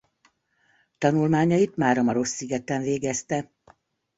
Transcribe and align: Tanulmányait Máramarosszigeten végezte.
Tanulmányait 0.97 1.75
Máramarosszigeten 1.75 2.81
végezte. 2.81 3.51